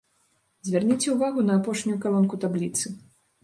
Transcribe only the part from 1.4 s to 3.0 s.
на апошнюю калонку табліцы.